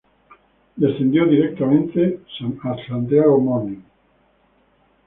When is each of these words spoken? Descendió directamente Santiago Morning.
Descendió 0.77 1.27
directamente 1.27 2.21
Santiago 2.87 3.39
Morning. 3.39 3.83